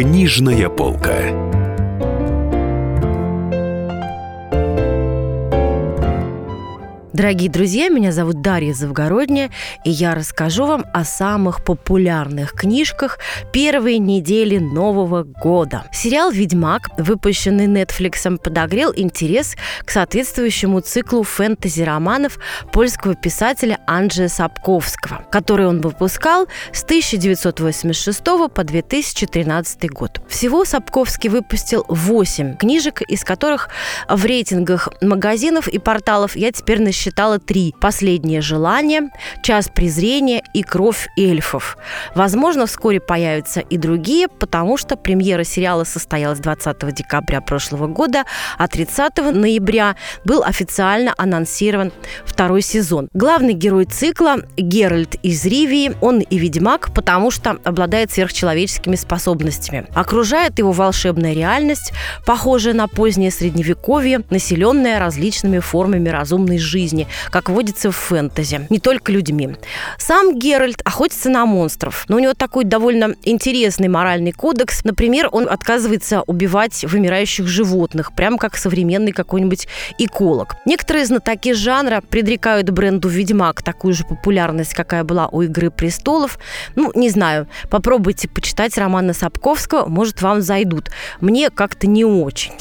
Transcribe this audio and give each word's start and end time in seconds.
Книжная 0.00 0.70
полка. 0.70 1.59
Дорогие 7.12 7.50
друзья, 7.50 7.88
меня 7.88 8.12
зовут 8.12 8.40
Дарья 8.40 8.72
Завгородняя, 8.72 9.50
и 9.84 9.90
я 9.90 10.14
расскажу 10.14 10.64
вам 10.64 10.84
о 10.94 11.04
самых 11.04 11.64
популярных 11.64 12.52
книжках 12.52 13.18
первой 13.52 13.98
недели 13.98 14.58
Нового 14.58 15.24
года. 15.24 15.86
Сериал 15.92 16.30
«Ведьмак», 16.30 16.82
выпущенный 16.98 17.66
Netflix, 17.66 18.38
подогрел 18.38 18.92
интерес 18.94 19.56
к 19.84 19.90
соответствующему 19.90 20.82
циклу 20.82 21.24
фэнтези-романов 21.24 22.38
польского 22.70 23.16
писателя 23.16 23.80
Анджея 23.88 24.28
Сапковского, 24.28 25.24
который 25.32 25.66
он 25.66 25.80
выпускал 25.80 26.46
с 26.72 26.84
1986 26.84 28.22
по 28.54 28.62
2013 28.62 29.90
год. 29.90 30.20
Всего 30.28 30.64
Сапковский 30.64 31.28
выпустил 31.28 31.84
8 31.88 32.56
книжек, 32.56 33.02
из 33.02 33.24
которых 33.24 33.68
в 34.08 34.24
рейтингах 34.24 34.90
магазинов 35.00 35.66
и 35.66 35.78
порталов 35.80 36.36
я 36.36 36.52
теперь 36.52 36.80
насчитала 36.80 36.99
насчитала 37.00 37.38
три. 37.38 37.74
«Последнее 37.80 38.42
желание», 38.42 39.08
«Час 39.42 39.70
презрения» 39.74 40.42
и 40.52 40.62
«Кровь 40.62 41.08
эльфов». 41.16 41.78
Возможно, 42.14 42.66
вскоре 42.66 43.00
появятся 43.00 43.60
и 43.60 43.78
другие, 43.78 44.28
потому 44.28 44.76
что 44.76 44.96
премьера 44.96 45.42
сериала 45.44 45.84
состоялась 45.84 46.40
20 46.40 46.94
декабря 46.94 47.40
прошлого 47.40 47.86
года, 47.86 48.24
а 48.58 48.68
30 48.68 49.32
ноября 49.32 49.96
был 50.26 50.42
официально 50.42 51.14
анонсирован 51.16 51.90
второй 52.26 52.60
сезон. 52.60 53.08
Главный 53.14 53.54
герой 53.54 53.86
цикла– 53.86 54.36
Геральт 54.58 55.14
из 55.22 55.46
Ривии. 55.46 55.92
Он 56.02 56.20
и 56.20 56.38
ведьмак, 56.38 56.92
потому 56.94 57.30
что 57.30 57.56
обладает 57.64 58.12
сверхчеловеческими 58.12 58.96
способностями. 58.96 59.86
Окружает 59.94 60.58
его 60.58 60.72
волшебная 60.72 61.32
реальность, 61.32 61.92
похожая 62.26 62.74
на 62.74 62.88
позднее 62.88 63.30
средневековье, 63.30 64.20
населенная 64.28 64.98
различными 64.98 65.60
формами 65.60 66.10
разумной 66.10 66.58
жизни, 66.58 66.89
жизни, 66.90 67.06
как 67.30 67.48
водится 67.48 67.90
в 67.90 67.96
фэнтези, 67.96 68.66
не 68.70 68.78
только 68.78 69.12
людьми. 69.12 69.56
Сам 69.98 70.38
Геральт 70.38 70.82
охотится 70.84 71.30
на 71.30 71.46
монстров, 71.46 72.04
но 72.08 72.16
у 72.16 72.18
него 72.18 72.34
такой 72.34 72.64
довольно 72.64 73.14
интересный 73.24 73.88
моральный 73.88 74.32
кодекс. 74.32 74.84
Например, 74.84 75.28
он 75.30 75.48
отказывается 75.48 76.22
убивать 76.26 76.84
вымирающих 76.84 77.46
животных, 77.46 78.12
прям 78.12 78.38
как 78.38 78.56
современный 78.56 79.12
какой-нибудь 79.12 79.68
эколог. 79.98 80.56
Некоторые 80.64 81.06
знатоки 81.06 81.52
жанра 81.52 82.02
предрекают 82.08 82.70
бренду 82.70 83.08
«Ведьмак» 83.08 83.62
такую 83.62 83.94
же 83.94 84.04
популярность, 84.04 84.74
какая 84.74 85.04
была 85.04 85.28
у 85.28 85.42
«Игры 85.42 85.70
престолов». 85.70 86.38
Ну, 86.74 86.92
не 86.94 87.10
знаю, 87.10 87.46
попробуйте 87.70 88.28
почитать 88.28 88.76
романы 88.78 89.14
Сапковского, 89.14 89.86
может, 89.86 90.22
вам 90.22 90.42
зайдут. 90.42 90.90
Мне 91.20 91.50
как-то 91.50 91.86
не 91.86 92.04
очень. 92.04 92.52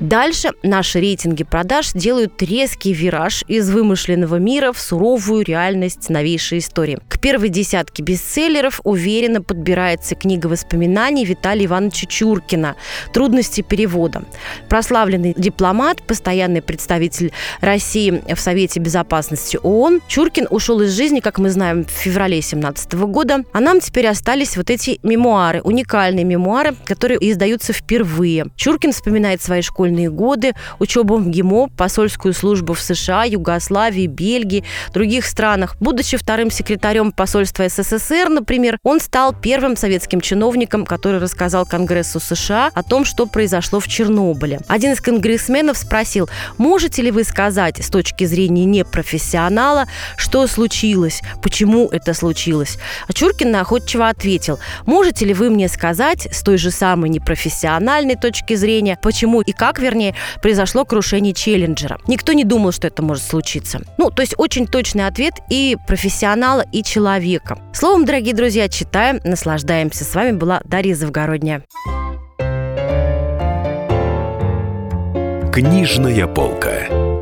Дальше 0.00 0.50
наши 0.62 1.00
рейтинги 1.00 1.42
продаж 1.42 1.92
делают 1.92 2.42
резкий 2.42 2.92
вираж 2.92 3.42
из 3.48 3.70
вымышленного 3.70 4.36
мира 4.36 4.72
в 4.72 4.78
суровую 4.78 5.42
реальность 5.42 6.10
новейшей 6.10 6.58
истории. 6.58 6.98
К 7.08 7.18
первой 7.18 7.48
десятке 7.48 8.02
бестселлеров 8.02 8.82
уверенно 8.84 9.40
подбирается 9.40 10.14
книга 10.14 10.48
воспоминаний 10.48 11.24
Виталия 11.24 11.64
Ивановича 11.64 12.06
Чуркина 12.08 12.76
«Трудности 13.14 13.62
перевода». 13.62 14.24
Прославленный 14.68 15.32
дипломат, 15.34 16.02
постоянный 16.02 16.60
представитель 16.60 17.32
России 17.62 18.22
в 18.34 18.38
Совете 18.38 18.80
Безопасности 18.80 19.58
ООН, 19.62 20.02
Чуркин 20.08 20.48
ушел 20.50 20.82
из 20.82 20.94
жизни, 20.94 21.20
как 21.20 21.38
мы 21.38 21.48
знаем, 21.48 21.86
в 21.86 21.90
феврале 21.90 22.36
2017 22.36 22.92
года, 22.92 23.44
а 23.54 23.60
нам 23.60 23.80
теперь 23.80 24.08
остались 24.08 24.58
вот 24.58 24.68
эти 24.68 25.00
мемуары, 25.02 25.62
уникальные 25.62 26.26
мемуары, 26.26 26.74
которые 26.84 27.18
издаются 27.30 27.72
впервые. 27.72 28.48
Чуркин 28.56 28.92
вспоминает 28.92 29.40
свои 29.40 29.62
школьные 29.62 29.85
школьные 29.86 30.10
годы, 30.10 30.54
учебу 30.80 31.16
в 31.16 31.28
ГИМО, 31.28 31.68
посольскую 31.76 32.34
службу 32.34 32.74
в 32.74 32.80
США, 32.80 33.24
Югославии, 33.24 34.06
Бельгии, 34.06 34.64
других 34.92 35.26
странах. 35.26 35.76
Будучи 35.78 36.16
вторым 36.16 36.50
секретарем 36.50 37.12
посольства 37.12 37.68
СССР, 37.68 38.28
например, 38.28 38.78
он 38.82 38.98
стал 39.00 39.32
первым 39.32 39.76
советским 39.76 40.20
чиновником, 40.20 40.84
который 40.84 41.20
рассказал 41.20 41.66
Конгрессу 41.66 42.18
США 42.18 42.70
о 42.74 42.82
том, 42.82 43.04
что 43.04 43.26
произошло 43.26 43.78
в 43.78 43.86
Чернобыле. 43.86 44.60
Один 44.66 44.92
из 44.92 45.00
конгрессменов 45.00 45.78
спросил, 45.78 46.28
можете 46.58 47.02
ли 47.02 47.12
вы 47.12 47.22
сказать 47.22 47.78
с 47.78 47.88
точки 47.88 48.24
зрения 48.24 48.64
непрофессионала, 48.64 49.86
что 50.16 50.48
случилось, 50.48 51.22
почему 51.42 51.88
это 51.92 52.12
случилось? 52.12 52.78
А 53.06 53.12
Чуркин 53.12 53.52
находчиво 53.52 54.08
ответил, 54.08 54.58
можете 54.84 55.26
ли 55.26 55.34
вы 55.34 55.50
мне 55.50 55.68
сказать 55.68 56.26
с 56.32 56.42
той 56.42 56.58
же 56.58 56.72
самой 56.72 57.08
непрофессиональной 57.10 58.16
точки 58.16 58.56
зрения, 58.56 58.98
почему 59.00 59.42
и 59.42 59.52
как 59.52 59.75
как, 59.76 59.84
вернее, 59.84 60.14
произошло 60.40 60.84
крушение 60.84 61.34
Челленджера. 61.34 61.98
Никто 62.08 62.32
не 62.32 62.44
думал, 62.44 62.72
что 62.72 62.86
это 62.86 63.02
может 63.02 63.24
случиться. 63.24 63.80
Ну, 63.98 64.10
то 64.10 64.22
есть 64.22 64.34
очень 64.38 64.66
точный 64.66 65.06
ответ 65.06 65.34
и 65.50 65.76
профессионала, 65.86 66.64
и 66.72 66.82
человека. 66.82 67.58
Словом, 67.74 68.06
дорогие 68.06 68.34
друзья, 68.34 68.68
читаем, 68.68 69.20
наслаждаемся. 69.24 70.04
С 70.04 70.14
вами 70.14 70.32
была 70.32 70.62
Дарья 70.64 70.94
Завгородняя. 70.94 71.62
Книжная 75.52 76.26
полка. 76.26 77.15